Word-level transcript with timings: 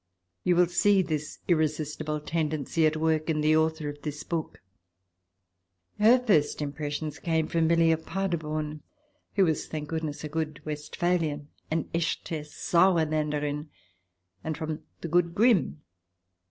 You 0.43 0.55
will 0.55 0.65
see 0.65 1.03
this 1.03 1.37
irresistible 1.47 2.19
tendency 2.21 2.87
at 2.87 2.97
work 2.97 3.29
in 3.29 3.41
the 3.41 3.55
author 3.55 3.87
of 3.87 4.01
this 4.01 4.23
book. 4.23 4.59
Her 5.99 6.17
first 6.17 6.59
impressions 6.59 7.19
came 7.19 7.45
from 7.47 7.67
Milly 7.67 7.91
of 7.91 8.03
Paderborn, 8.03 8.81
who 9.35 9.45
was, 9.45 9.67
thank 9.67 9.89
goodness, 9.89 10.23
a 10.23 10.27
good 10.27 10.59
Westphalian, 10.65 11.49
an 11.69 11.83
echte 11.93 12.47
Saeurlaenderin— 12.47 13.67
and 14.43 14.57
from 14.57 14.81
the 15.01 15.07
good 15.07 15.35
Grimm 15.35 15.83